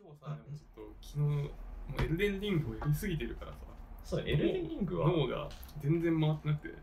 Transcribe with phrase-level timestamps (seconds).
[0.00, 1.44] 今日さ、でもちょっと昨日、も
[1.98, 3.58] うエルデンリングをやりすぎてるからさ、
[4.04, 5.08] そうエルデンリングは？
[5.08, 5.48] 脳が
[5.82, 6.74] 全然回ってなくて、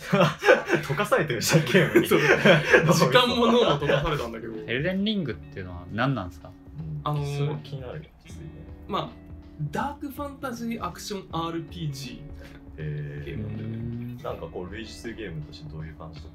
[0.88, 2.06] 溶かされてるじゃんゲームに。
[2.08, 2.20] そう。
[2.92, 6.50] 時間も脳も溶かされたんだけど、エルデンリングっていうのは何なんですか？
[6.78, 8.10] うんあのー気になるね
[8.88, 9.08] まあ、
[9.70, 12.48] ダークファンタジーアクション RPG みたい
[12.78, 14.22] へゲームなんだよね。
[14.24, 16.34] なんかこう類似するゲームとしてどういう感じとか？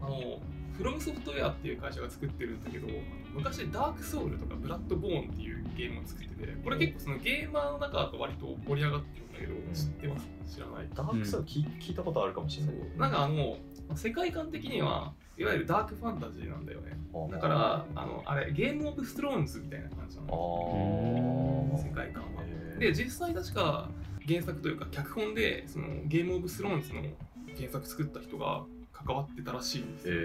[0.00, 0.06] な。
[0.08, 0.40] あの、
[0.76, 2.88] フロムソフトウェアっていう会社が作ってるんだけど、
[3.34, 9.74] 昔ダークソウルとかブラッドボーンっていうゲームを作ってて、これ結構そのゲーマーの中だと割と盛り上がってるんだけど、ん。
[9.74, 10.56] 知ってます？
[10.56, 10.88] 知らない？
[10.94, 12.74] ダークソウル聞い聞いたことあるかもしれない。
[12.98, 13.58] なんかあの
[13.94, 16.98] 世界観的にはいわゆるダークファンタジーなんだよね。
[17.14, 21.88] あだからあのあれゲームオブストローンズみたいな感じなあのー。
[21.88, 22.42] 世界観は。
[22.78, 23.90] で実際確か
[24.26, 27.02] 原作というか脚本でそのゲームオブストローンズの
[27.56, 28.64] 原作作った人が
[29.06, 30.16] 関わってたらしいんですよ、へ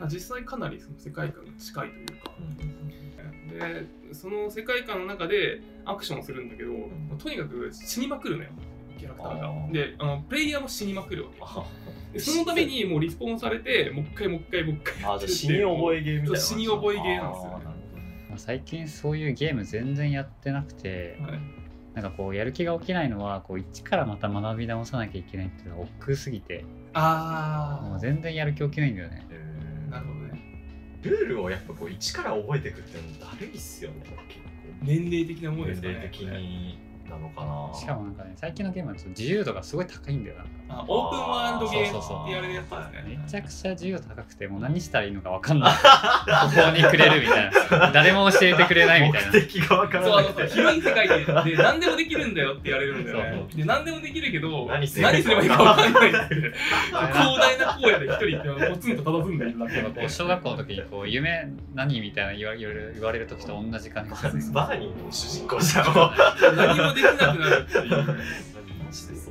[0.00, 0.06] ー。
[0.06, 2.32] 実際かなりその世界観が近いというか。
[2.38, 2.78] うん
[3.48, 7.18] でその世界観の中でアクションするんだけど、ん。
[7.18, 8.50] とにかく死にまくるのよ
[8.98, 9.72] キャラクターあがー。
[9.72, 11.38] であのプレイヤーも死にまくるわけ。
[11.40, 11.64] あ
[12.12, 17.64] でそのためにもうリスポーンされてもう一回もう一回もう一回あじゃあ死に覚えゲーみたいな死に覚えゲーなんですよね。
[18.36, 21.40] 最近そういうゲーム全然やってなくて、はい。
[21.94, 26.64] なんかこうやる気が起きないのはこう一からまた学び直さなきゃいけないっていうのが億劫すぎて
[27.00, 29.26] あもう全然やる気起きないんだよね。
[29.90, 30.40] なるほどね。
[31.02, 33.96] ルールをやっぱこう一から覚えていくっていうのだるいっすよね
[34.28, 34.40] 結
[34.82, 37.78] 年齢的なも構のですかね年齢的になのかな。
[37.78, 40.42] しかもなんかね最近のゲームはちょっと自由度がすごい高いんだよな。
[40.42, 43.18] んかあオープンワールドゲーってやれるやつですね。
[43.24, 45.74] めちゃくちゃ自由度高くてもう何したらいいのか分かんない。
[45.74, 47.90] 途方に暮れるみたいな。
[47.92, 49.32] 誰も教えてくれないみたいな。
[49.32, 53.46] 目的がわかそうあのらなくて広い世界でで何でもできるんだよって言われるんだよね。
[53.50, 56.34] そうで何でもできるけど何すればいいか何すればいいか分かんないって。
[56.34, 60.10] 広大な荒野で一人ポツンと佇んでいるだけやっぱこう。
[60.10, 64.10] 小学校の時にこう夢何みたいな言わ言われる言われる時と同じ感じ
[64.52, 66.56] バーニングの主人公じゃん。
[66.56, 68.16] 何もできなくなるっていう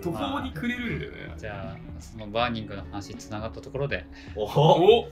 [0.01, 1.33] 途方に暮れるんだよね。
[1.37, 4.05] じゃあそのバーニングの話つながったところで。
[4.35, 5.09] おおお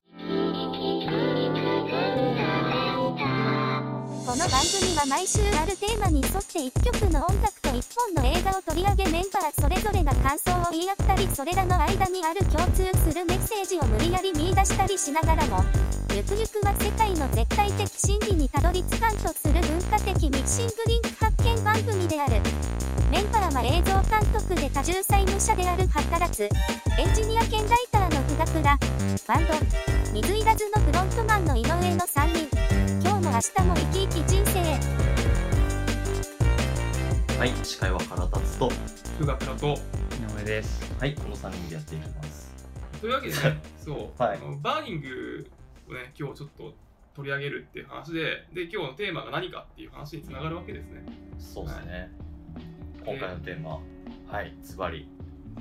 [4.26, 15.64] この番組は毎週あるテーマに沿って1曲の音楽と1本の映画を取り上げメンバーそれぞれが感想を言い合ったりそれらの間にある共通するメッセージを無理やり見出したりしながらも
[16.14, 22.42] ゆくゆくは世界の絶対的真理にたどり着かんとする文化的ミキシングリンク発見番組である
[23.12, 28.64] メンバーは映像監督で多重債務者である働つエンジニア兼ライターの久田倉。
[29.28, 29.54] バンド。
[30.14, 32.50] 水入らずのフロントマンの井上の3人。
[33.02, 34.60] 今日も明日も生き生き人生。
[34.60, 34.80] へ
[37.40, 38.70] はい司会は原達と。
[39.20, 39.78] ふがと井
[40.38, 40.94] 上です。
[41.00, 42.54] はいこの3人でやっていきます。
[43.02, 44.38] というわけでね そう、はい。
[44.38, 45.52] あのバーニング
[45.90, 46.74] をね今日ちょっと
[47.16, 51.06] 取り上げるっていう話でで今日のテーマが何かっていう話につながるわけですね。
[51.40, 52.25] そうですね
[53.06, 53.80] 今回のテーマ
[54.28, 55.08] はいズバリ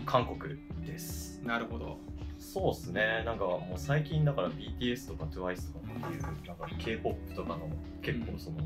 [0.06, 0.56] 韓国
[0.87, 1.43] です。
[1.44, 1.99] なるほど。
[2.38, 3.22] そうっすね。
[3.27, 7.69] なんかもう最近だから BTS とか TWICE とかっていうなんか K-POP とかの
[8.00, 8.56] 結構その、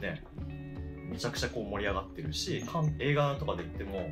[0.00, 0.24] ね
[1.08, 2.64] めちゃくちゃこう盛り上がってるし
[2.98, 4.10] 映画とかで言っても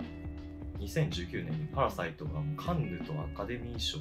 [0.81, 3.99] 2019年に「パラサイト」がカンヌとアカデミー賞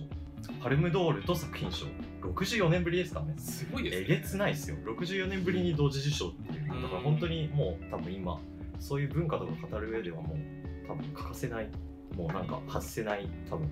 [0.61, 1.87] パルムドールと作品賞
[2.21, 3.33] 64年ぶりですからね。
[3.37, 4.01] すごいですね。
[4.03, 4.77] えげつないですよ。
[4.85, 6.67] 64年ぶりに同時受賞っていう。
[6.67, 8.39] だから本当にもう多分今
[8.79, 11.69] そういう文化とか語る上ではもう多分欠かせない
[12.15, 13.69] もうなんか外せない多分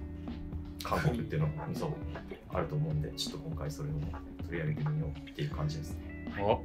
[0.83, 1.93] 韓国っていうのがそう
[2.49, 3.93] あると思うんで ちょっと今回それを
[4.45, 5.93] 取り上げてみようっていう感じです。
[5.95, 6.63] ねお。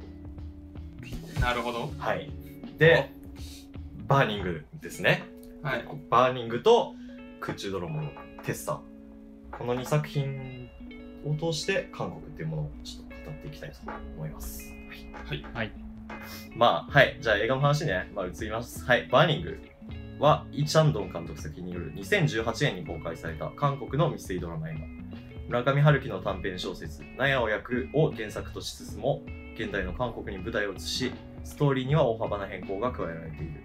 [1.39, 1.91] なるほど。
[1.97, 2.31] はい。
[2.77, 3.11] で
[4.07, 5.23] バーニングですね。
[5.63, 5.85] はい。
[6.09, 6.95] バーニングと
[7.39, 8.11] 空中泥棒の
[8.43, 10.69] テスターこの2作品
[11.25, 13.77] を通して韓国っていうものをちょっと語っていきたいと
[14.17, 14.73] 思います、
[15.27, 15.41] はい。
[15.41, 15.53] はい。
[15.53, 15.90] はい
[16.55, 17.17] まあ、はい。
[17.21, 18.85] じゃあ映画の話ね、まあ、移ります。
[18.85, 19.07] はい。
[19.11, 19.59] バーニング
[20.19, 24.79] は、イ・チャンドン監督作による2018年に公開された韓国のミステリードラマ映画。
[25.47, 29.23] 村上春樹の短編小説、納屋を焼くを原作としつつも、
[29.55, 31.11] 現代の韓国に舞台を移し、
[31.43, 33.63] ストーリーには大幅な変更が加えられている。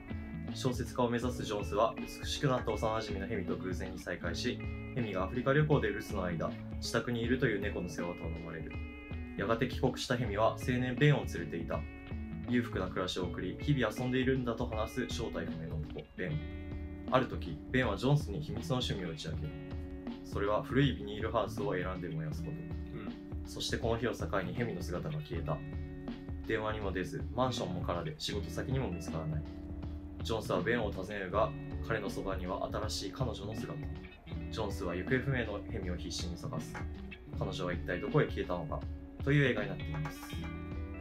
[0.54, 4.58] 小説家を目指すジョンスは、美しくなった幼馴染のヘミと偶然に再会し、
[4.94, 8.72] ヘミがアフリカ旅行で留守の間、自宅にいるという猫の世話を頼まれる。
[9.36, 11.80] やがて帰国したヘミは青年ベンを連れていた。
[12.48, 16.38] 裕福な暮らしを送り日々遊んでいるんだと話す正体不明の男ベン。
[17.10, 19.48] ある時ベンはジョンスに秘密の趣味を打ち明ける。
[20.24, 22.56] それは古いビニールハウスを選んで燃やすこと、
[23.50, 25.56] そしてこの日を境にヘミの姿が消えた。
[26.46, 29.42] 電話にも出ずマンションも空で仕事先にも見つからない。
[30.22, 31.50] ジョンスはベンを訪ねるが
[31.86, 33.74] 彼のそばには新しい彼女の姿
[34.50, 36.74] ジョンスは行方不明のヘミを必死に探す。
[37.38, 38.80] 彼女は一体どこへ消えたのか
[39.22, 40.55] という映画になっています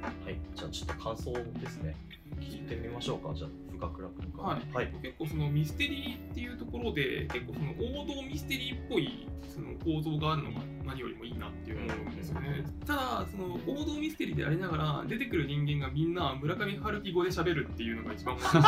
[0.06, 1.96] はい、じゃあちょっと感想ですね。
[2.40, 3.34] 聞いてみましょうか。
[3.34, 3.50] じゃあ、
[3.88, 4.48] 深倉君から。
[4.50, 4.88] はいはい。
[5.02, 7.72] 結構そのミステリーっていうところで結構その
[8.02, 12.64] 王道ミステリーっぽいその構造があるのが何よりもいいなっていう思うんですよね。
[12.86, 18.64] ただその王道ミステリーでありながら出てくる人間がみんな村上春樹語で喋るっていうのが一番面白い。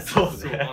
[0.02, 0.70] そうそうあね。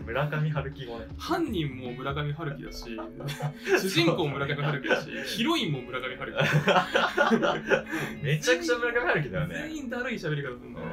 [0.00, 1.06] の村上春樹語ね。
[1.18, 2.84] 犯人も村上春樹だし、
[3.80, 6.50] 主人公も村上春樹だし、ヒロインも村上春樹だし。
[8.22, 9.54] めちゃくちゃ村上春樹だよね。
[9.68, 10.86] 全員だるい喋り方するんだよ。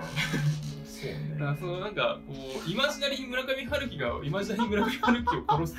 [1.01, 2.33] そうねだからそのなんかこ
[2.68, 5.75] うイマジナリー村上春樹がイマジナリー村上春樹を殺す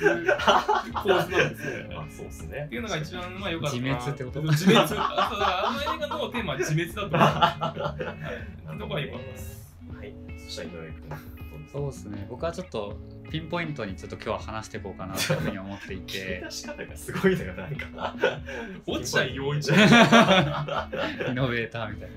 [0.93, 1.95] 構図なんですよね。
[1.95, 2.63] あ、そうですね。
[2.65, 3.81] っていうのが一番まあ良かったな。
[3.83, 4.41] 自滅ってこと？
[4.41, 4.79] 自滅。
[4.83, 7.19] あそうだあの映画のテーマは自滅だと思う。
[7.19, 8.79] はい。
[8.79, 9.73] とこは良かったです。
[9.97, 10.13] はい。
[10.45, 11.09] そしたら井上君。
[11.09, 11.17] どうですか？
[11.73, 12.95] そうですね僕はちょっと
[13.31, 18.15] ピンポイントにちょっと今日は話していこうかなというふうに思っていて すごいのよ、なんか。
[18.85, 22.15] 落合陽一 イノベーターみたいな。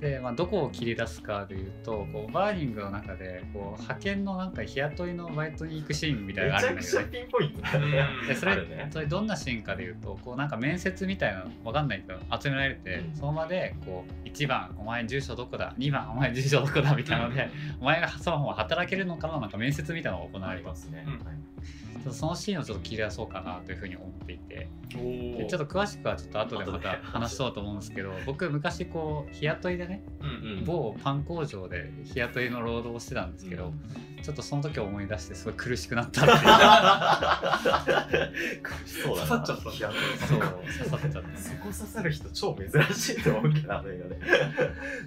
[0.00, 7.26] で、まあ、どこを切り出すかでいうとこうバーニングの中でこう派遣のなんか日雇いのバイトに行くシーンみたいめなのがあちゃくちゃるんだけどね。
[7.26, 7.62] ピンポイント。
[7.62, 8.08] だね。
[8.28, 13.16] でそれそれどんなシーンかでいうとこうなんか面接みたいなのわかんないけど集められて、うん。
[13.16, 17.48] その場でこう1番お前住所どこだ2番お前住所どこだみたいなので、
[17.80, 21.04] お前がそのまま働けるのかななんか面接みたいなのが行わあれますすね。
[21.06, 21.12] うん。
[21.14, 24.68] はいちょっとそのシーンをちょっと切り出そうかなというふうに思っていて。
[24.90, 25.00] ちょ
[25.44, 30.64] っと詳しくはちょっと後でまた話そうと思うんですけど 僕昔こう日雇いでねうんうん。
[30.64, 33.72] 某パン工場で日雇いの労働をしてたんですけど、
[34.22, 36.38] ちょっとその時を思い出してすごい苦しくなったっていう。
[38.86, 39.92] そう刺さっちゃったいや
[40.26, 40.52] そう刺
[40.88, 44.18] さっちゃってそこ刺さる人超珍しいと思うけどあの映画で。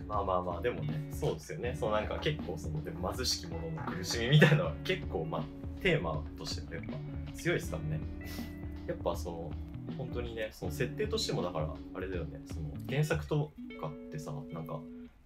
[0.07, 1.75] まあまあまあでもねそうですよね。
[1.77, 5.44] そのなんか結構そのでも貧しき者の苦しみみたいなのは結構まあ
[5.81, 8.01] テーマとしてはやっぱ強いですからね。
[8.87, 9.51] やっぱその
[9.97, 12.41] 本当にねその設定としてもだからあれだよね。
[12.45, 14.79] その原作とかってさなんか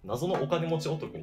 [0.04, 1.20] 謎のお金持ち男っ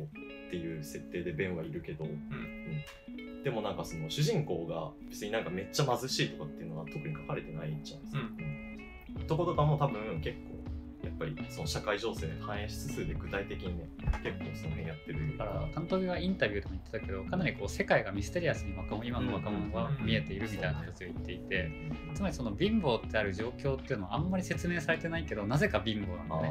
[0.50, 3.44] ていう設定でベンはいるけど、うん。
[3.44, 8.20] でもなんかその主人公が別になんかめっちゃ貧しいとかっていうのは特に書かれてないじゃないですか。
[9.20, 9.28] うん。
[9.28, 10.63] とことかも多分結構
[11.04, 13.90] やっぱりその社会情勢反映しつつで具体的にね
[14.24, 15.70] 結構その辺やってるだから。
[15.76, 21.72] 監督がインタビューでも言ってたけどかなりこう世界がミステリアスに若者今の若者が見えているみたいな形を言っていて
[22.14, 26.50] つまりその貧乏ってある状況っていうのはあんまり説明されてないけどなぜか貧乏なんだね。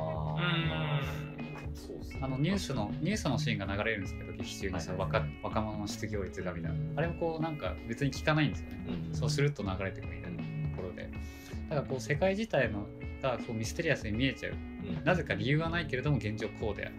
[2.21, 6.79] あのニュースのニュースのシーンが流れるんですけど劇中にそのはいはいはい若若者の失業率がみたいな。
[6.97, 8.87] あれもこうなんか別に聞かないんですよね。
[9.11, 9.15] うん。
[9.15, 10.39] そうすると流れてくるみたいな
[10.71, 11.11] ところで。
[11.69, 12.87] だからこう世界自体の
[13.23, 14.53] がこうミステリアスに見えちゃう。
[14.53, 15.05] うん。
[15.05, 16.95] なぜか理由はないけれども現状こうである。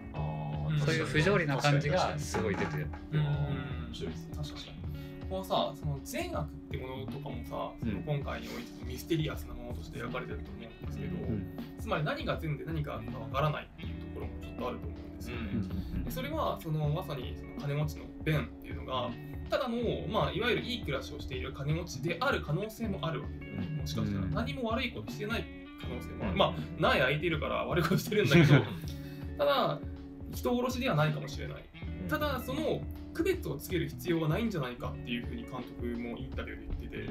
[0.84, 2.88] そういう不条理な感じがすごい出てる。
[3.12, 3.20] うん。
[3.20, 3.26] うん。
[3.26, 4.36] 面白いですね。
[4.36, 4.84] 確かに。
[5.30, 7.88] こうさその善悪ってものとかもさ、うん。
[7.88, 11.46] その今回においてミステリアスなものとして描かれてると思うんですけど、うん。
[11.78, 19.10] つまり何が善で何が悪かわからないっていうところもちょっとあると思うんですよね、でそれはそのまさにその金持ちのベンっていうのが
[19.48, 23.76] ただの、まあ、いわゆるいい暮らしをしている金持ちである可能性もあるわけで、うん。
[23.76, 24.34] もしかしたらうん。
[24.34, 25.44] 何も悪いことしてない
[25.84, 28.54] 可能性もまあ苗空いてるから悪いことしてるんだけど
[29.38, 29.80] ただ
[30.32, 31.64] 人殺しではないかもしれない。
[32.08, 32.82] ただその
[33.14, 37.08] 区別をつける必要はないんじゃないかっていうふうに監督もインタビューで言ってて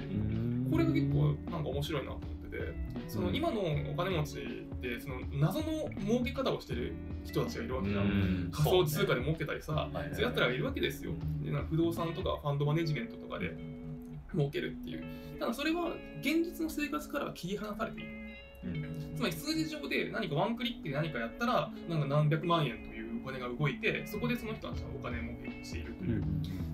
[0.69, 2.73] これが結構なんか面白いなと思ってて
[3.07, 4.41] その今のお金持ちっ
[4.79, 8.49] てその謎の儲け方をしてる人たちがいるわけじゃん、うん。
[8.51, 11.13] 仮想通貨で儲けたりさ、そうやつらがいるわけですよ。
[11.41, 13.55] でなんか不動産とかファンドマネジメントとかで
[14.33, 15.03] 儲けるっていう。
[15.39, 18.22] ただそれは現実の生活からは切り離されている。
[19.15, 26.23] つまり数字上で何かワンクリックで何かやったらなんか何百万円というお金が動いてそこでその人たちはお金儲けをしているという。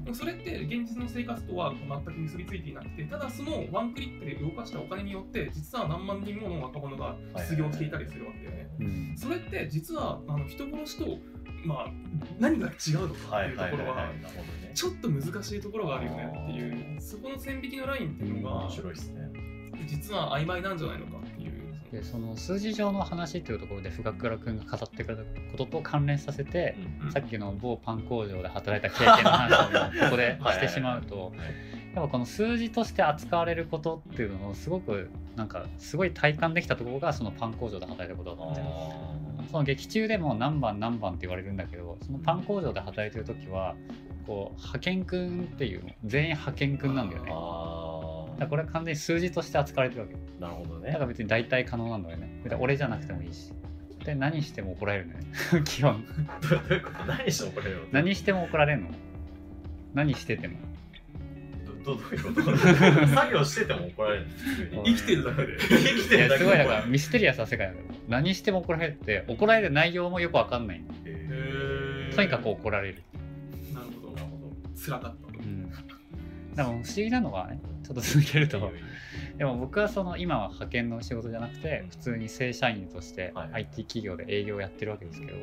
[0.03, 8.69] でもそれって現実の生活とは全く結びついていなくてただそのワンクリックで動かしたお金によって実は何万人もの若者が失業していたりするわけだよね。
[8.79, 9.15] うん。
[9.17, 11.19] それって実はあの人殺しと、
[11.65, 11.87] まあ、
[12.39, 14.09] 何が違うのかはいっていうところは
[14.73, 17.01] ちょっと難しいところがあるよねっていう。
[17.01, 19.29] そこの線引きのラインっていうのが面白いですね。
[19.87, 21.18] 実は曖昧なんじゃないのか。
[21.91, 31.33] でその数字上の話っていうところで深倉君が語ってくれたことと関連させて、うんさっきの某パン工場で働いた経験の話をここで してしまうと
[31.95, 39.09] やっぱこの数字として扱われることっていうのをすごくなんかすごい体感できたところがそのパン工場で働いたことだったんですよ。
[39.51, 43.75] その劇中でも何番何番って言われるんだけどそのパン工場で働いてる時は
[44.27, 47.31] こう派遣くんっていうの全員派遣くんなんだよね。
[48.39, 50.15] だこれは完全に数字として扱われてるわけ。
[50.15, 50.87] あなるほどね。
[50.87, 52.29] だから別に代替可能なんだよね。
[52.43, 53.51] 別に俺じゃなくてもいいし。
[54.05, 55.19] で何しても怒られるのよ。
[55.19, 55.25] ね。
[55.65, 56.05] 基本。
[56.41, 57.05] どどういうこと？
[57.05, 58.87] 何してもこれよ何しても怒られるの？
[59.93, 60.57] 何してても。
[61.83, 63.07] どどどういうこと？
[63.07, 64.27] 作業してても怒られる
[64.85, 65.57] 生きてるだけで。
[65.59, 70.81] 生きいてるだけやすごいだからミステリアスな世界なんだよ何しても怒られて怒られる内容もよくわかんない
[72.15, 73.01] とにかく怒られる、
[73.73, 74.51] なるほどなるほ
[74.83, 75.28] 辛かった
[76.59, 78.59] でも不思議なのはねちょっと続けると。
[79.37, 81.89] でも僕はその今は派遣の仕事じゃなくてうん。
[81.89, 85.37] 普通に正社員としてはい IT 企業で営業をやってるわけですけど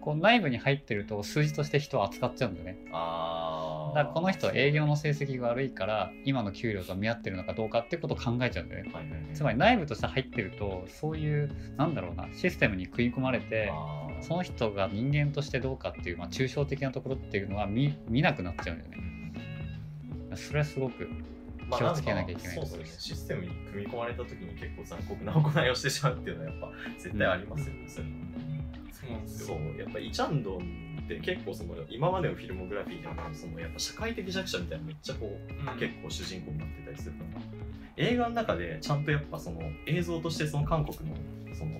[0.00, 2.78] こう内部に入ってると数字として人を扱っちゃうんだよね。
[2.90, 8.92] あだからこの人営業の成績が悪いから今の給料と見合ってるのかどうかってことを考えちゃうんだよね。
[8.94, 9.34] はいはいはい。
[9.34, 13.70] つまり内部として入ってるとそういうなんだろうなシステムに食い込まれて
[14.22, 19.15] その人が人間としてどうかっていう、まあ、抽象的なところっていうのは見見なくなっちゃうんだよね
[20.36, 21.08] それはすごく
[21.68, 23.02] まあ気をつけなきゃいけないんかそうです。
[23.02, 28.10] システムに組み込まれた時に結構残酷な行いをしてしまうっていうのはやっぱ絶対ありますよね、それは
[28.92, 29.46] そうなんですよ。
[29.46, 29.78] そう。
[29.78, 35.78] やっぱイチャンドンって結構その今までのフィルモグラフィーでもそのやっぱ社会的弱者みたいなめっちゃこううん。
[35.78, 37.40] 結構主人公になってたりするから
[37.96, 41.16] 映画の中でちゃんとやっぱその映像としてその韓国の
[41.54, 41.72] その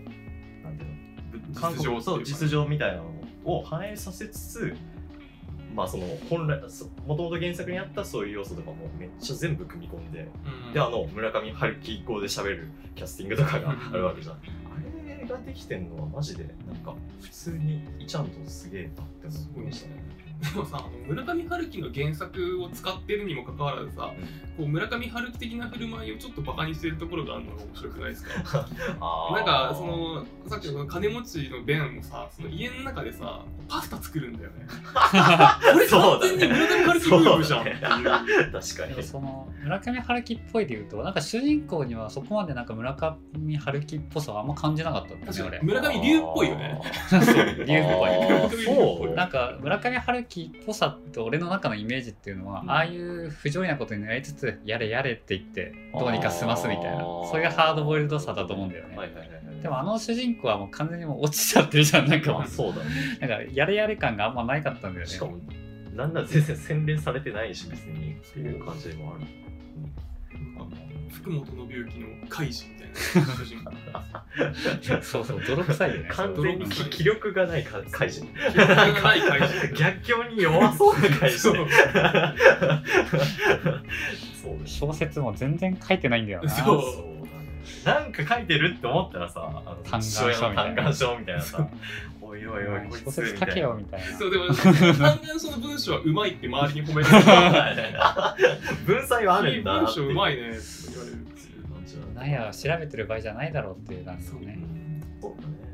[0.63, 0.91] なんていう
[1.35, 3.13] のぶ韓国う実情みたいなの
[3.45, 4.77] を反映させつつ
[5.77, 6.59] まあその本来
[7.07, 10.27] もともと原作にあったそういう要素とかもめっちゃ全部組み込んで
[10.67, 10.73] うん。
[10.73, 14.35] であの村上春樹語で喋るキャスティングとかがあるわけじゃん。
[14.37, 14.39] あ
[15.21, 20.17] れができてんのはマジでなんか普通にイチャンドンすげえなって思いましたね。
[20.55, 24.13] でもさあの村上春樹の原作を使ってるにもかかわらずさ、
[24.59, 28.69] こう村上春樹的な振る舞いをちょっとバカにしてるところがあるのが面白くないですか？
[29.35, 34.67] なんかそのさっきの金持ちのベンもさその家の中でさパスタ作るんだよね。
[35.75, 37.79] これ完全に村上春樹ムーブじゃんっていう。
[37.79, 39.03] 確かに。
[39.03, 45.59] その村上春樹っぽいで言うとなんか主人公にはそこまでなんか村上春樹っぽさはあんま感じなかったんだよね確か俺。
[45.59, 46.81] に村上龍っぽいよね。
[47.11, 47.21] そう
[47.67, 47.85] 龍っ
[48.99, 49.15] ぽい。
[49.15, 52.71] なんか村上春樹っぽさって俺の中のイメージっていうのは、うん。
[52.71, 57.01] ああいう不条理なことになりつつやれやれって言ってどうにか済ますみたいな。
[57.01, 59.46] そういうハードボイルドさだと思うんだよね、はいはいはいはい。
[59.67, 63.19] でもあの主人公はもう完全にもう落ちちゃってるじゃんなんかもうあそうだね。
[63.21, 65.39] なんかやれやれ感があんまないかったんだよねしかも、
[65.93, 69.25] なんなら全然洗練されてないし、別にっていう感じでもある。
[70.55, 70.69] あの
[71.11, 72.95] 福本信之の怪人みたいな
[73.35, 78.25] 主人公 そうそう泥臭いよね完全に気気力がないか怪人。
[78.27, 81.39] 気力がない怪人逆境に弱そうな怪人。
[81.41, 81.63] そうそ
[84.55, 84.79] うです。
[84.79, 86.77] 小説も全然書いてないんだよなそ
[87.13, 87.16] う。
[87.85, 90.75] なんか書いてるって思ったらさ、あの嘆願書みたいな。
[90.75, 91.69] 嘆願書みたいなさ、
[92.21, 94.19] おいおいおい、こいつ小説書けよみたいな。
[94.19, 94.65] そうでも嘆
[94.97, 97.99] 願書の文章はうまいって周りに褒められる
[98.87, 100.01] 文才はあるんだな文って。
[100.01, 100.59] いう章うまいねって
[100.91, 101.27] 言われる
[102.17, 104.59] なんや調べてる場合じゃないだろうっていう感じそうね。
[105.21, 105.66] そうだね。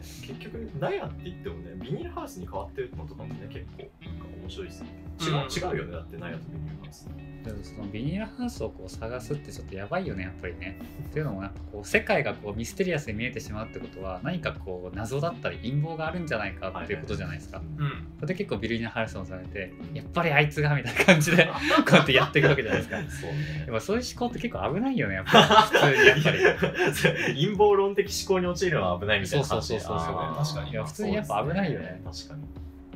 [0.00, 4.90] 結局、ナヤって言ってもね、ビニールハウスに変わってるのとかもね、結構なんか面白いですよね。
[5.20, 7.08] 違う,、うん違うよね、だってナヤとビニールハウス。
[7.44, 10.78] でもそのビニールハウスをこう探すってちょっとやばいよねやっぱりね。
[11.08, 17.62] っていうのもなんかこう世界がこうミステリアスに見えてしまうってことは何かこう謎だったり陰謀があるんじゃないかっていうことじゃないですか。
[17.78, 21.46] うんそれで結構ビニールハウスをされてやっぱりあいつがみたいな感じで
[21.86, 23.02] こうやってやっていくわけじゃないですか。
[23.08, 23.68] そうね。
[23.70, 27.34] ぱそういう思考って結構危ないよねやっぱり普通にやっぱり。
[27.46, 32.44] 陰謀論的思考に陥るのは危ないみたいな感じそうそうそう確かにいや普通にやっぱ危ないよね確かに。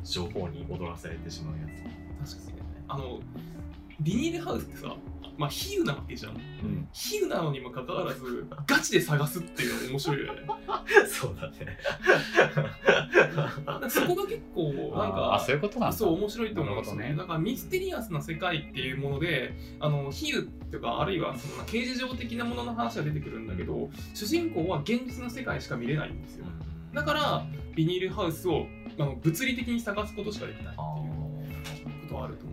[0.03, 1.67] 情報に踊らされてしまうや
[2.23, 2.31] つ。
[2.35, 3.19] 確かにねあの
[3.99, 4.95] ビニールハウスってさ
[5.37, 6.87] まあ比喩なわけじゃんうん。
[6.93, 10.41] 比喩なのにもかかわらずガチで探すっていうのが面白いよね
[11.09, 11.77] そうだね。
[13.89, 15.97] そこが結構なんかあそういうことなんだ。
[15.97, 17.03] そう面白いと思うんですよね。
[17.03, 26.45] なるほだからミステリアスな世界っていうもので、あの比喩とかあるいはその刑事上的なものの話が出てくるんだけど、主人公は現実の世界しか見れないんですよ。
[26.93, 27.45] だから
[27.75, 28.67] ビニールハウスを
[28.99, 30.83] あの物理的に探すことしかできないってあ
[31.89, 32.52] いうことはあると思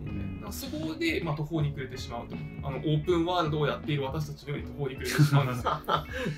[0.51, 2.35] そこでまあ途方に暮れてしまうと。
[2.63, 5.71] あのオープンワールドをやっている私たちのように途方に暮れてしまう んですよ。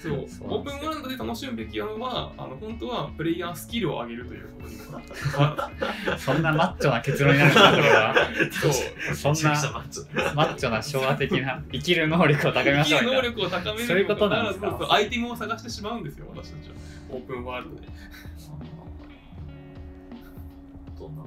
[0.02, 5.04] そうそうオープンワールドで楽しむべきなのは、あの本当はプレイヤースキルを上げるということにもなっ
[6.10, 6.18] た。
[6.20, 8.16] そんなマッチョな結論になるんだこれは。
[8.52, 13.42] そうそんなマッチョマッチョな昭和的な生きる能力を高めま生きる能しょうみたいな。
[13.42, 14.70] 力を高めるそういうことなんですか？
[14.70, 16.76] そうそうアイテムを探してしまうんですよ、私たちは。
[17.10, 17.88] オープンワールドで。
[21.00, 21.22] どんな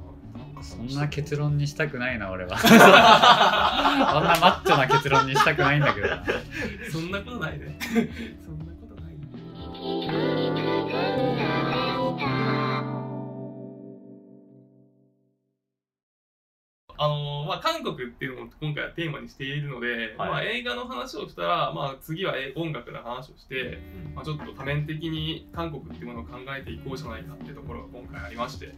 [0.63, 2.59] そんな結論にしたくないな俺は。
[2.59, 6.25] そんなマッチョな結論にしたくないんだけどな。
[6.91, 7.71] そんなことないで。
[16.99, 20.31] あのーまあ、韓国っていうのを今回はテーマにしているので、はい。
[20.31, 23.79] まあ、映画の話をしたら、まあ、次はえ音楽の話をして、
[24.15, 28.73] まあ、ちょっと多面的に韓国っていうものを考えていこうじゃないかっていうところが今回ありまして、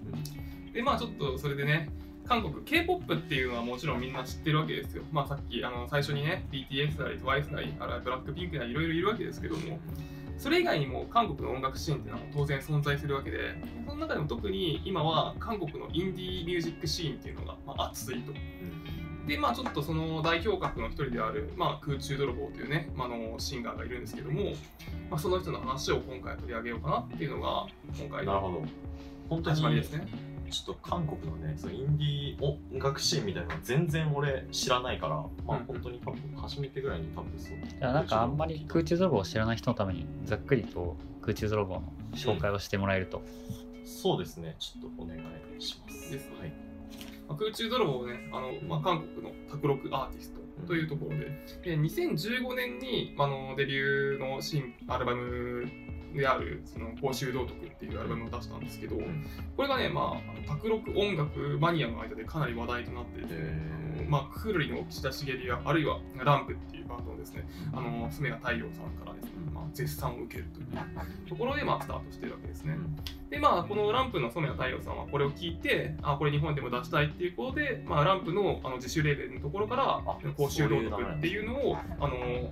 [0.72, 1.90] でまあちょっとそれでね
[2.26, 5.02] 韓国 K-POP っていうのはもちろんみんな知ってるわけですよ。
[5.12, 9.78] まあさっきあの最初にね BTS なり TWICE なりあるいはブラックピンクなりいろいろいるわけですけども
[10.38, 13.38] それ以外にも韓国の音楽シーンっていうのは当然存在するわけで
[13.87, 18.33] その中でも特に今は韓国のインディーミュージックシーンっていうのが、まあ、熱いと。
[19.26, 24.52] でまあちょっとその代表格の一人である、まあ、空中泥棒というね、まあ、あのシンガーがいるんですけども、
[25.11, 27.66] まあ、その人の話を今回取り上げようかなっていうのが
[27.99, 28.62] 今回のなるほど
[29.28, 30.27] 本当に始まりですね。
[30.50, 37.57] ちょっと韓国のね、そのインディー音楽シーンみたいなの全然俺知らないから、まあうん本当に多分初めてぐらいに多分そう。
[37.57, 41.83] いやなんかあんまり空中泥棒を知らない人のためにざっくりと空中泥棒の
[42.14, 43.23] 紹介をしてもらえると、
[43.85, 46.11] そうですね、ちょっとお願いします。
[46.11, 46.52] ですねはい。
[47.28, 51.26] まあ、空中泥棒をね、あのまあ、韓国の卓録アーティストというところで、
[51.64, 55.67] で2015年に、まああのデビューの新アルバム
[56.18, 59.25] である、その公衆道徳っていうアルバムを出したんですけど、ん。
[59.56, 70.66] これがね、まあ、卓録音楽マニアの間でかなり話題となっていて、あのまあ、クールリの岸田茂や、あるいはランプっていうバンドのですね、あの、スメ太陽さんからですね、まあ、絶賛を受けるという
[71.28, 72.76] ところで、まあ、スタートしてるわけですね。
[73.30, 82.50] でまあこのランプの染谷太陽さんはこれを聞いてあこれ日本でも出したいっていうことで、まあ、ランプのあの自主レーベルのところからあ公衆道徳っていうのをあの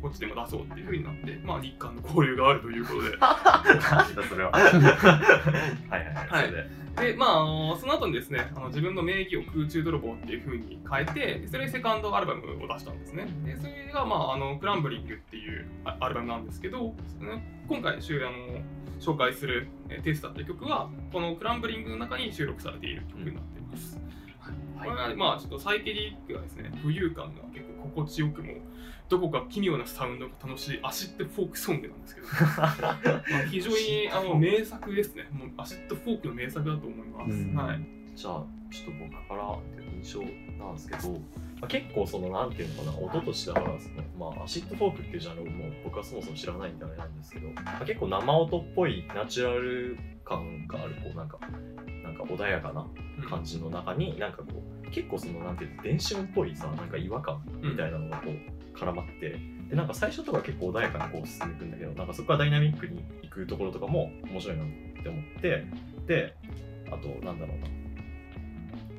[0.00, 3.16] こっちでも出そうっていうふうになって、まあ、日韓の交流があるということで。
[3.18, 4.50] なんだそれは。
[4.52, 6.52] はいはいはい。
[6.52, 7.12] で。
[7.12, 13.26] で、まああの、その後にですねあの自分の名義を空中泥棒っていうふうに変えてでそれでセカンドアルバムを出したんですね。
[13.44, 18.60] でそれが、まあ、あのクランブリングっていうあアルバムなんですけど、ね今回週あの
[19.00, 24.00] 紹介するえーテスタっていう曲はこのクランブリングの中に収録されている曲になっています、
[24.78, 28.54] これはまあちょっとサイケデリックがですね浮遊感が結構心地よくも
[29.08, 30.80] どこか奇妙なサウンドが楽しい。
[30.82, 32.26] アシッドフォークソングなんですけど。
[32.36, 35.28] まあ非常にあの名作ですね。
[35.32, 37.54] もうアシッドフォークの名作だと思います、うん。
[37.54, 37.80] はい。
[38.14, 39.58] じゃあちょっと僕から
[40.02, 40.20] 印象
[40.58, 41.18] なんですけど、ま
[41.62, 51.38] あ、結構そのなんていうのかな音としてはですね、まあ、アシッドフォークっていうジャンルをもう僕はそもそも知らないんであれなんですけど、まあ、結構生音っぽいナチュラル感があるこうなんか
[52.02, 52.86] なんか穏やかな
[53.28, 54.44] 感じの中になんかこ
[54.84, 59.36] う結構そのなんていうの電子音っぽいさなんか違和感みたいなのがこう絡まって
[59.68, 64.66] でなんか最初とか結構穏やかにこう進んでいくんだけどなんかそこはダイナミックにいくところとかも面白いなっ
[65.02, 65.66] て思って
[66.06, 66.34] で
[66.90, 67.68] あとなんだろうな。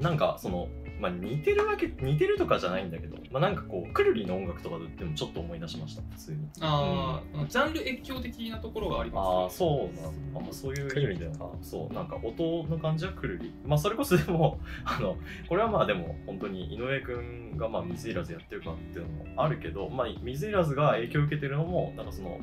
[0.02, 6.38] なんかそのまあ似てるわけ似てるとかじゃないんだけどまあなんかこうくるりの音楽とかでもちょっと思い出しました普通に。
[6.62, 11.52] あージャンル越境的なところがあります、ああそうなんあ、まあ、そういう意味では。
[11.62, 22.40] そうなんか音の感じはくるりまあそれこそでも あのこれはまあでも本当に井上くんがまあ水入らずやってるかっていうのもあるけどまあ水入らずが影響を受けてるのもなんかその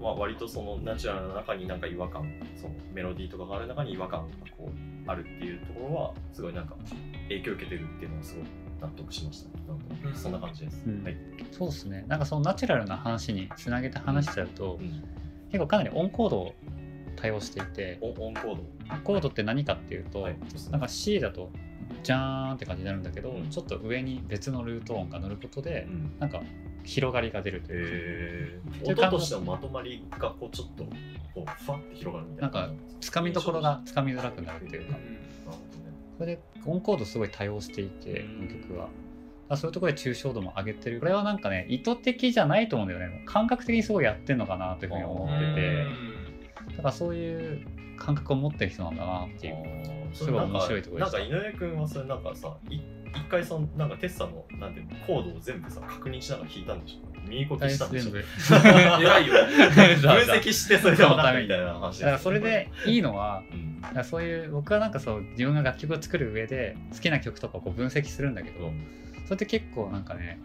[0.00, 2.24] まあ、割とそのナチュラルな中になんか違和感
[2.56, 6.74] そのメロディーとかがある中に違和感がこうあるっていうところはすごいなんか
[7.28, 8.44] 影響を受けてるっていうのはすごい
[8.80, 9.48] 納得しました。
[9.50, 9.64] ね
[10.02, 11.04] なんそんな感じです、うん。
[11.04, 11.16] はい、
[11.52, 12.04] そうですね。
[12.08, 15.04] なんかそのナチュラルな話につなげて話しちゃうと、うん、
[15.50, 16.54] 結構かなりオンコードを
[17.16, 18.64] 対応していてオンオンコード。
[19.04, 20.36] コードって何かっていうと、はい。
[20.70, 21.50] なんか C だと
[22.02, 23.50] ジャーンって感じになるんだけど、うん。
[23.50, 26.16] ちょっと上に別のルート音が乗ることで、うん。
[26.18, 26.40] なんか
[26.84, 30.84] 広がりが出るというか、えー、音としてのまとまりがこうちょっと
[31.34, 32.60] こうふわって広がるみたいな。
[32.60, 34.98] なんかつかみどころがつかみづらくなるっていうか。
[36.18, 38.48] それでオンコードすごい多用していてうん。
[38.48, 38.88] この曲は。
[39.56, 41.00] そういうところで抽象度も上げてる。
[41.00, 43.24] これはなんかね意図的じゃないと思うんだよね。
[43.26, 45.84] 感覚的にすごいやってんのかなというふうに思ってて。
[46.76, 47.66] だからそういう
[47.96, 49.56] 感覚を持ってる人なんだなっていう。
[50.12, 51.18] すごい面白いところでした。
[51.18, 52.80] なんか井上君はそれなんかさい
[53.14, 59.34] 一回そのなんかテッサのなんていうのコードを全部さ確認しながら弾いたんでしょ右コピしたんでしょ偉いよ。
[60.02, 63.70] 分析してそれで分かったみたいな話だからそれでいいのはうん。
[64.04, 68.72] そういう僕はなんかそう自分が楽曲を作る上で好きな曲とかをこう分析するんだけど、
[69.24, 70.40] それって結構なんかね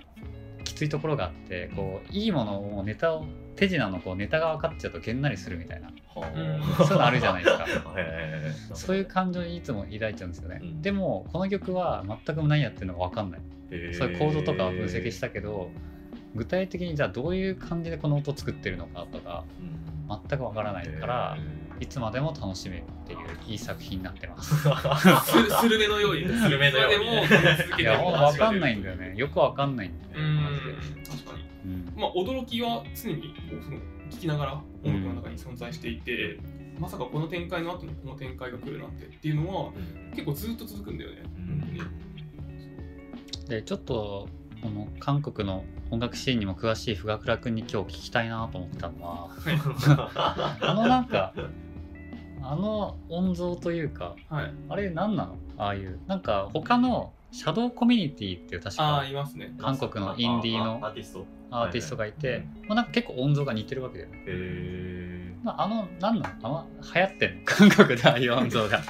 [0.63, 3.25] きついところがあってこういいものをネタを
[3.56, 5.88] 手品のこうネタが分かっちゃうとげんなりするみたいな。
[6.13, 6.39] はう。
[6.39, 8.76] んあそういうのあるじゃないですか。
[8.76, 10.82] そういう感情にいつも抱いちゃうんですよね、うん。
[10.82, 13.41] でもこの曲は全く何やってるのか分かんない。
[13.72, 13.98] へー。
[13.98, 15.70] そういうコードとかを分析したけど
[16.36, 19.86] 具体的にじゃあどういう感じでこの音を作ってるのかとかうん。
[20.08, 21.38] 全く分からないから
[21.80, 24.54] へいつまでも楽しめるっていういい作品になってます。
[24.70, 29.13] ースルメのようにスルメのようにいつまでも続けてるいやほんと分かんないんだよね。
[29.15, 30.41] よく分かんないんだうよね。
[30.41, 30.72] マジで。
[30.72, 30.76] ん
[31.18, 32.01] 確かにうん。
[32.01, 33.78] まあ驚きは常にその
[34.12, 36.39] 聞きながら音楽の中に存在していて、
[36.80, 39.71] まさかこの展開の後にこの展開が来るなんてっていうのは
[40.12, 41.23] 結構ずっと続くんだよね。
[43.47, 44.28] でちょっと
[44.62, 49.30] この韓国の音楽シーンにも詳しい富岳君に今日聞きたいなと思ったのは
[50.62, 51.34] あのなんか
[52.41, 54.54] あの音像というかはい。
[54.69, 55.38] あれ何なの？
[55.58, 59.54] ああいうなんか他のシャドウコミュニティっていう確かいますね。
[59.60, 61.26] 韓国のインディーのアーティスト。
[61.52, 62.45] アーティストがいて、はいはい。
[62.45, 67.41] まあ、なんか結構音像が似てるわけだよね、へえまあ、あの何なのあの流行ってんの？
[67.45, 68.82] 韓国でああいう音像が。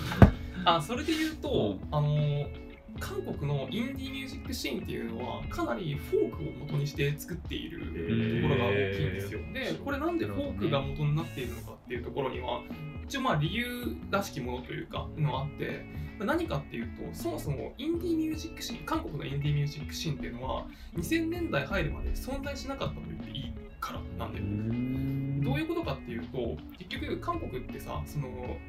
[0.64, 2.62] あそれで言うと、うあのー
[3.00, 9.40] 韓国のインディーミュージックシーンっていうのはかなりフォークを元にして作っているところが大きいんですよ。
[9.52, 15.84] でこれなんでフォークが元になっているのかっていうところには一応まあ理由らしきものというかのがあって
[16.18, 25.32] 何かっていうとそもそもインディーミュージックシーン韓国のインディーミュージックシーンっていうのは2000年代入るまで存在しなかったと言っていいからなんだよね。
[25.42, 28.28] どういうことかっていうと結局韓国ってさその、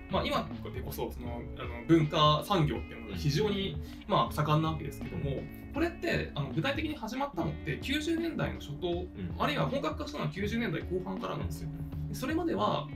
[0.10, 3.78] まあ、今でこそそのあの文化産業っていうのが非常に、
[4.08, 5.38] まあ、盛んなわけですけども
[5.74, 9.06] これってあの具体的に始まったのって90年代の初頭
[9.38, 11.70] あるいは本格化したのは90年代後半からなんですよ。
[12.10, 12.88] でそれまでは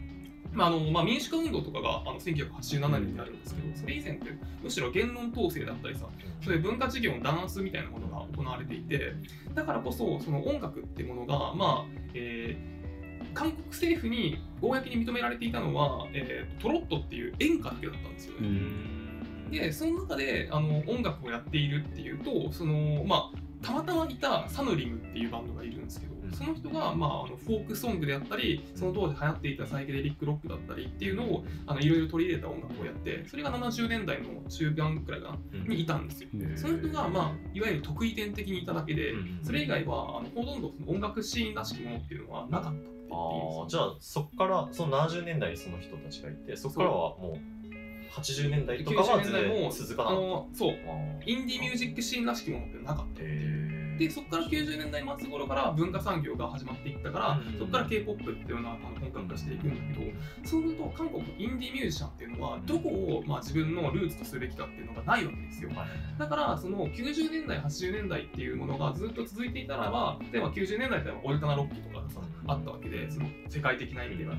[0.54, 4.32] まああのまあ、民主化運動とかがあの1987年にあるんですけど、それ以前って
[4.64, 6.08] むしろ言論統制だったりさ、
[6.44, 9.14] そういう文化事業の弾圧みたいなものが行われていて、
[9.54, 12.78] だからこそ、その音楽ってものが、まあ、えー
[13.34, 18.50] 韓国政府に公に認められていたのは、えートロットっていう演歌だけだったんですよね。
[19.52, 36.30] でその中であの音楽をやっているっていうとそのまあたまたまいたサヌリムっていうバンドがいるんですけど、うんその人が、まあ、あのフォークソングであったりその当時流行っていたサイケデリックロックだったりっていうのをあのいろいろ取り入れた音楽をやってそれが70年代の中盤くらいかなにいたんですよ。
[36.34, 39.40] うんその人が、まあ、いわゆる得意点的にいただけで、うん。
[39.44, 50.76] それ以外はあのほとんどその音楽シーンらしきものっていうのはなかったってああじゃあそこからその70年代にその人たちがいてそこからはもう80年代とかは90年代もあ続かなかっのそう。
[51.26, 53.77] インディーミュージックシーンらしきものってなかったっていう。
[53.98, 57.60] でそこから90年代末頃から文化産業が始まっていったから、うん。
[57.60, 60.12] そこから K-POP っていうのはあの本格化していくんだけど
[60.44, 65.70] そうすると韓国のインディーミュージシャンっていうのはどこを、まあ、自分のルーツとするべきかっていうのがないわけですよ。
[65.70, 74.36] はいだからその90年代80年代っていうものがずっと続いていたらば例えば90年代ではオルタナロックとかがさあったわけでその世界的な意味では。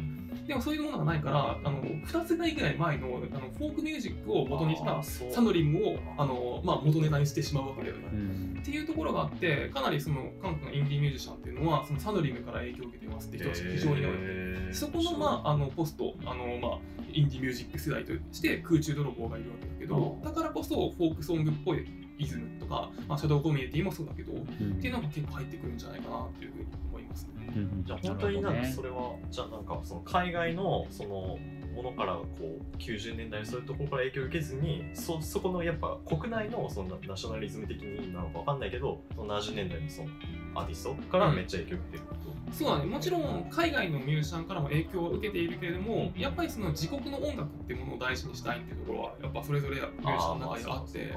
[0.46, 8.08] でもそういうものがないからあの2世代ぐらい前のあのフォークミュージックを元にしたサノリムをあの、まあ、元ネタにしてしまうわけだよね。
[8.12, 8.58] うん。
[8.58, 16.78] っていうところがあってかなりその韓国のインディーミュージシャンっていうのはそのサドリムから影響を受けてますって人たちが非常に多いので、へーそこの,、まあ、あのポストあの、まあ、
[17.12, 21.86] インディーミュージック世代として空中泥棒がいるわけだけどだからこそフォークソングっぽい
[22.18, 27.52] イズムとか、まあ、シャドウコミュニティもそうだけどっていうのが結構入ってくるんじゃないかなっていうふうに思いますね。
[27.54, 27.84] うん。
[27.86, 31.38] じゃあ本当になんかそれれは、じゃあなんかその海外のその
[31.74, 40.08] ものからこう90年代のそういうところから影響を受けずにそそこのやっぱ国内のそのナショナリズム的になのかわかんないけどその70年代のその
[40.54, 51.12] アーティストからめっちゃ影響を受けてると、そうだね、もちろん海外のミュージシャンからも影響を受けているけれども、やっぱりその自国の音楽っていうものを大事にしたいっていうところは、やっぱそれぞれミュージシャンの中にあって、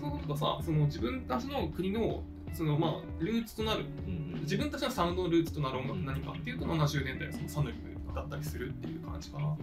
[0.00, 9.56] そうするとさ、その自分たちの国のそのまあルーツとなる、うん自分たちのサウンドのルーツとなる音楽何かっていうと、70年代のそのサヌリムだったりするっていう感じかな。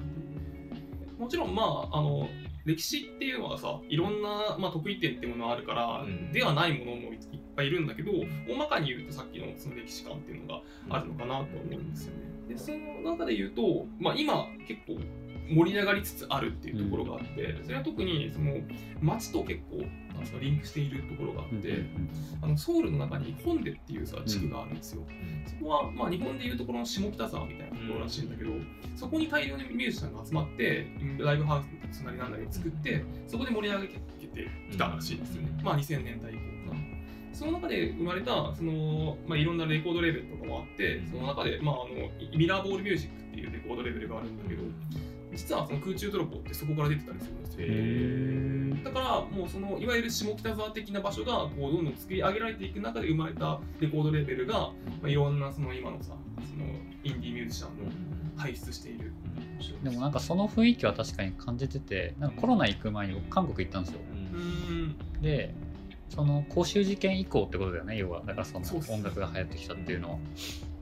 [1.22, 2.28] もちろん、まあ、あの
[2.66, 6.32] 歴史っていうのはさいろんな、まあ、得意点っていうものがあるから、うん。
[6.32, 7.20] ではないものもいっ
[7.56, 8.12] ぱいいるんだけど
[8.50, 12.20] 大まかに言うとさっきのその歴史観っていうのがあるのかなと思うんですよね。
[12.50, 15.00] でその中で言うと、まあ、今結構
[15.50, 18.56] 盛り上がりつつあるっていうところがあって、それは特にその
[19.02, 21.86] 街と結構なんですかリンクしているところがあって、
[22.42, 25.04] あのソウルの中にホンデっていうさ地区があるんですよ。
[25.46, 28.52] そこは、まあ、日本でいうところの下北沢みたいなところらしいんだけど、
[28.96, 30.88] そこに大量にミュージシャンが集まって
[31.20, 34.00] ライブハウスのつなりなんだりを作ってそこで盛り上げて
[34.72, 36.82] きたらしいですよね、まあ2000年代以降かな。
[37.34, 44.64] その中で生まれたその、まあ、いろんなレコードレーベルとかもあってその中で、まあ、あのミラーボールミュージックっていうレコードレーベルがあるんだけど
[45.32, 47.58] 実はその空中泥棒ってそこから出てたりするんですよ。
[47.62, 54.74] へだからもうそのいわゆる下北沢的な場所がこうどんどん作り上げられていく中で生まれたレコードレーベルが、ま
[55.06, 56.14] あ、いろんなその今のさ
[56.50, 56.66] その
[57.04, 57.92] インディーミュージシャンの
[58.36, 59.14] 輩出している。
[59.84, 64.00] でもなんかその雰囲気は確かに感じててなんかコロナ行く前に僕韓国行ったんですよ。
[65.22, 65.54] で
[66.10, 68.22] その公衆事件以降ってことだよね要は。
[68.26, 70.18] だからその音楽が流行ってきたっていうのは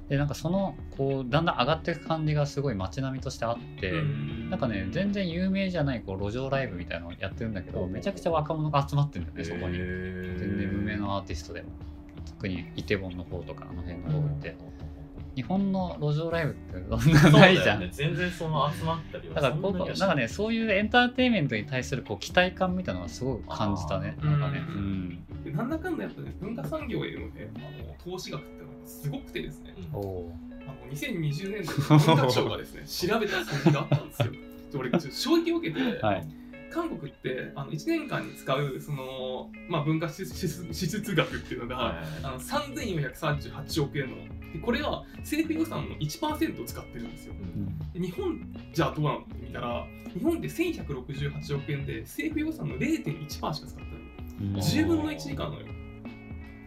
[0.10, 4.50] でなんかそのこうだんだん上がっていく感じがすごい街並みとしてあって、うん。
[4.50, 9.78] なんかね全然有名じゃないこう路上ライブみたいなのをやってるんだけどめちゃくちゃ若者が集まってるんだよねそこに。
[9.78, 11.70] 全然無名のアーティストでも。
[12.26, 14.56] 特にイテウォンの方とかあの辺の方って
[15.40, 24.18] 日本の路上ライブってそんなないじゃん、ね、全然その集まったりはだからこうなんかねそういうエンターテインメントに対するこう期待感みたいなのがすごく感じたね。
[24.22, 24.66] なんかね。
[24.68, 24.80] ううん。
[25.40, 29.74] んでなんだかんだやっぱね文化産業へのねあの投資額ってのがすごくてですね。
[29.78, 34.34] うんあの2020年度の文化庁がですね調べた数字があったんですよ。
[34.78, 36.39] 俺衝撃を受けて、 はい
[36.72, 41.96] 韓国ってあの1年間に使うその、まあ、文化支出額っていうのが、はい。
[42.24, 44.16] あの3438億円の。
[44.54, 47.34] でこれは政府予算の1%を使ってるんですよ。
[47.94, 48.40] で日本
[48.74, 53.82] じゃあどうなのって見たら日本って1168億円で政府予算の0.1%しか使ってない。
[54.42, 54.56] うん。
[54.56, 55.68] 10分の1以下なのよ。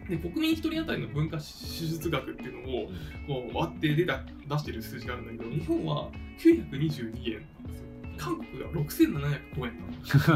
[0.09, 2.87] で国民1人当たりの文化支出額っていうのを
[3.27, 7.45] こう割って出た出してる数字があるんだけど日本は922円
[8.17, 9.79] 韓国が6705円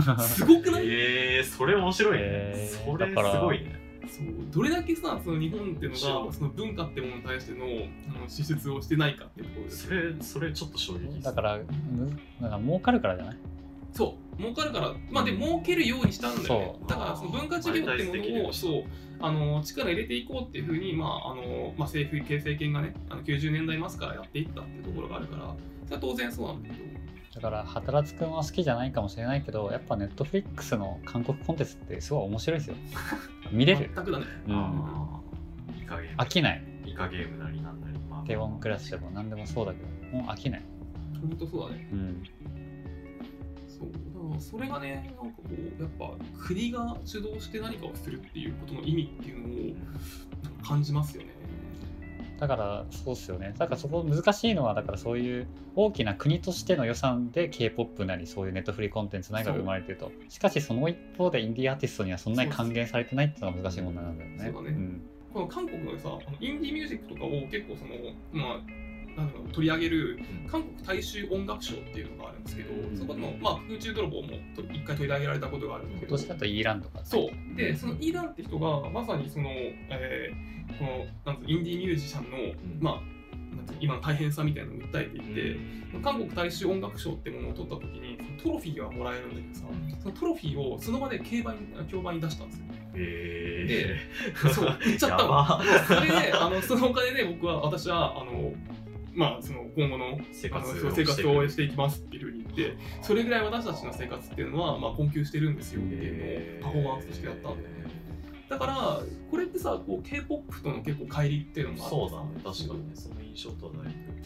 [0.06, 0.20] なの。
[0.24, 0.84] すごくない？
[0.90, 3.80] えー、それ面白いね、えーそれすだからごいね。
[4.08, 5.92] そうどれだけさその日本っていう。
[5.92, 7.66] のがその文化ってものに対しての
[8.16, 9.88] あの支出をしてないかっていうところです。
[9.88, 11.24] それそれちょっと衝撃です。
[11.24, 11.58] だから
[11.92, 13.38] むなんか儲かるからじゃない？
[13.92, 14.38] そう。
[14.42, 14.94] 儲かるから。
[15.12, 16.76] まあで儲けるようにしたんだよね。
[16.88, 18.84] だからその文化事業っていうものをそう
[19.20, 26.86] あの力入れていこうっていうふうに、まああのまあ、政府系政権がねあの90年代末からやっていったっていうところがあるからそれは当然そうなんだけど
[27.38, 32.76] だから働く君は好きじゃないかもしれないけどやっぱネットフリックスの韓国コンテンツってすごい面白いですよ。
[33.52, 33.92] 見れる。
[33.96, 35.82] 全くだねうん。
[35.84, 36.18] イカゲーム。
[36.18, 36.64] 飽きない。
[36.86, 38.00] イカゲームなりなんなり。
[38.10, 40.64] まあ低音クラスでも何でもそうだけどもう飽きない。
[41.22, 41.90] 本当そうだね。
[41.92, 42.24] うん。
[43.68, 43.92] そう。
[43.92, 51.37] だからそれがねなんかこうやっぱ国が主導して何かをするっていうことの意味っていうのを感じますよね
[52.40, 53.54] だからそうっすよね。
[53.58, 60.12] だからそこ難しいのはだからそういう大きな国としての予算で K-POP なりそういうネットフリコンテンツなりが生まれてると。
[60.30, 64.52] しかしその一方でインディーアーティストにはそんなに還元されてないっていうのが難しい問題なんだよね。
[64.54, 64.78] そうだね。
[64.78, 65.02] ん。
[65.34, 67.94] この韓国のさインディーミュージックとかを結構その
[68.32, 68.87] まあ
[69.18, 72.98] なんだろう取り上げる韓国大衆音楽賞っていうのがあるんですけど、うん。
[72.98, 76.10] そこの、まあ、空中泥棒もと一回取り上げられたことがあるんだけど。
[76.10, 77.00] 今年だとイーランとか。
[77.04, 77.58] そう。
[77.58, 82.38] でそのイーランって人がまさにその、えーこのなんつうのインディーミュージシャンの、
[82.80, 85.58] まあなんつうの今の大変さみたいなのを訴えていて、
[86.04, 89.62] 韓国大衆音楽賞ってものを取った時にトロフィーがもらえるんだけどさ
[90.04, 93.98] そのトロフィーをその場で競売に競売に出したんですよえ
[94.54, 95.64] そう言っちゃったやわば。
[95.88, 98.52] それであのそのお金で僕は私はあの
[99.18, 107.42] まあその今後の生活生活を応援していきまますっていうふうに言ってそれぐらい私たちの生活っていうのはまあ困窮してるんですよっていうのをパフォーマンスとしてやった。
[107.42, 107.64] んだよね
[108.48, 112.30] だからこれってさこう K-POP との結構乖離っていうのがあそうだね。
[112.44, 114.18] 確かにねその印象とはだいぶ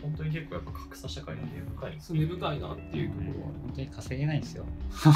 [0.00, 1.96] 本当に結構やっぱ格差社会の根深い。
[1.98, 3.46] そう根深いなっていうところは。
[3.62, 4.64] 本当に稼げないんですよ。
[4.94, 5.12] 実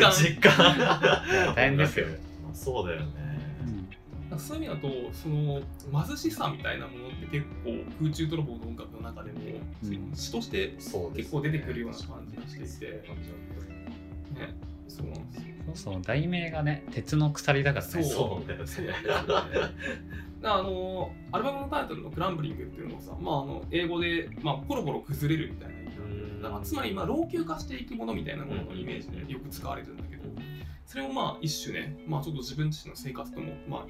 [0.00, 0.12] 感。
[0.12, 1.54] 実感。
[1.54, 2.06] 大変ですよ。
[2.44, 3.27] まあそうだよね
[4.38, 5.60] そういう意味だとその
[6.06, 9.38] 貧しさみたいなものって結構空中泥棒の音楽の中でも、
[10.14, 10.74] 詩として
[11.14, 13.04] 結構出てくるような感じがしていて。
[14.88, 17.92] そうなんですよそ題名がね鉄の鎖だからね。
[17.92, 18.02] そう。
[18.02, 18.66] そうだよ
[20.42, 26.62] あのアルバムのタイトルの「クランブリング」っていうのもさ、まあ、あの英語で、まあ、ポロポロ崩れるみたいな意味うん。
[26.62, 30.22] つまり、まあ、老朽化していくものみたいなもののイメージでよく使われてるんだけど
[30.86, 33.86] それをまあ一種ね、まあ、ちょっと自分自身の生活とも、まあ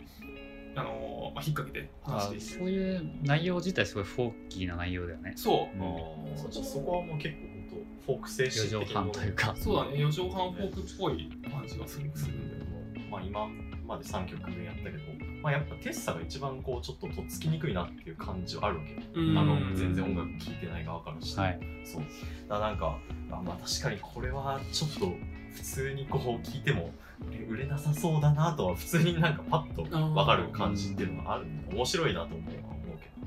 [0.79, 2.35] あのまあ、引っ掛けて話あして。
[2.37, 5.33] いるそういう内容自体すごいフォーキーな内容だよね。
[5.37, 5.83] そう。
[5.83, 13.09] あーじゃあそこはもう結構本当フォーク精神的なもの半というかそうだね、四畳半フォークっぽい感じがするするんだよね。
[13.11, 13.49] まあ今
[13.87, 14.99] まで3曲目やったけど、
[15.43, 18.97] まあ、やっぱテッサが一番こうちょっととっつきにくいなっていう感じはあるわけ。
[19.17, 21.61] あの全然音楽聴いてない側からして、はい。
[21.85, 22.03] そう。
[22.49, 22.99] だからなんか
[23.31, 25.13] あまあ確かにこれはちょっと
[25.59, 26.93] 普通にこう聞いても
[27.33, 33.11] え売れなさそうだなとは普通になんかパッと分かる感じっていうのがある面白いなと思うは思うけ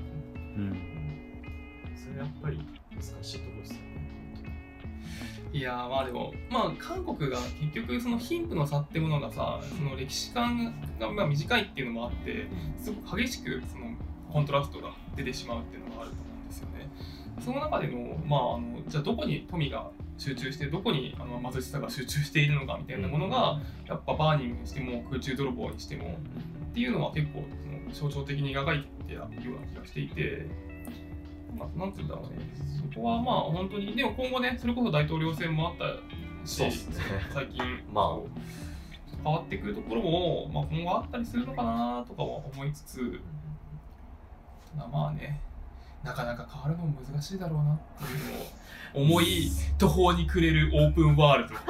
[0.56, 0.78] うん。
[1.94, 2.58] それやっぱり
[2.90, 3.92] 難しいところですよね
[5.52, 12.46] いやーまあでも、まあ韓国が結局その貧富の差ってものがさ、その歴史観がまあ短いっていうのもあって、
[12.82, 13.94] すごく激しくその
[14.32, 16.31] コントラストが出てしまうっていうのがあると思う。
[17.40, 26.18] その中での、まああの、じゃあどこに富が集中して、どこにあの貧しさが集中しているのかみたいなものが、やっぱバーニングにしても空中泥棒にしても、
[26.70, 27.44] っていうのは結構
[27.92, 30.46] その象徴的に描いてたような気がしていて、
[31.56, 32.38] まあ、なんていうんだろうね、
[32.92, 36.72] そこはまあ本当に、でも今後ね、それこそ大統領選もあったし、ね。
[37.32, 38.62] 最近、 まあ。
[39.24, 43.20] 変わってくるところも、まあ、今後あったりするのかなとかは思いつつ、
[44.76, 45.40] まあね、
[46.04, 51.60] なかなか変わるのも難しいだろうなっていうのを思い、途方に暮れるオープンワールド、こ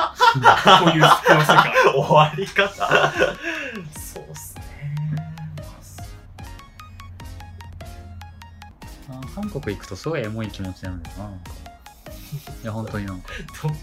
[0.87, 1.73] ういうこの世界。
[1.95, 3.13] 終わり方
[3.99, 4.63] そうっすね。
[9.11, 11.25] あ韓国行くとすごいエモい気持ちなんだよな。
[11.25, 11.51] なんか
[12.63, 13.29] いや本当になんか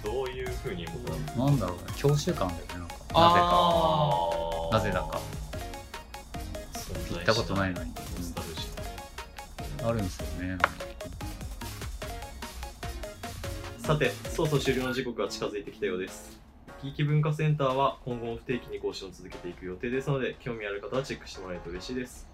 [0.04, 1.46] どどういうふうに思ったの？
[1.46, 1.78] なんだろう。
[1.78, 2.96] ね教習感だよねなんか。
[3.14, 4.98] あなぜか。
[5.00, 5.22] なぜだか
[7.10, 7.94] 行行ったことないのに
[9.84, 10.58] あるんですよね
[13.78, 16.40] さて、そろそろ終了の時刻が近づいてきたようです。
[16.82, 22.30] キーキ文化センターは今後も不定期に更新を続けていく予定ですので、興味ある方はチェックしてもらえると嬉しいです。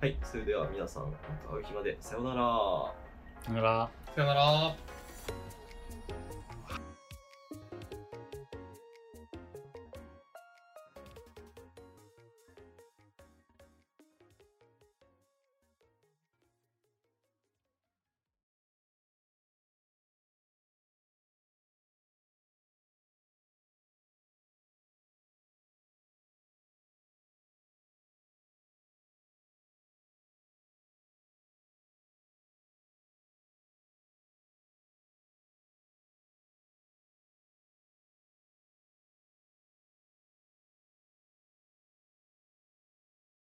[0.00, 1.10] はい、それでは皆さん、ま
[1.44, 1.96] た会う日まで。
[2.00, 2.94] さようなら。
[3.48, 4.76] だからさよなら